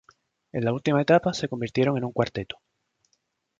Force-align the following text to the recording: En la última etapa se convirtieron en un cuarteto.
En 0.51 0.65
la 0.65 0.73
última 0.73 0.99
etapa 0.99 1.31
se 1.31 1.47
convirtieron 1.47 1.95
en 1.95 2.05
un 2.05 2.11
cuarteto. 2.11 2.57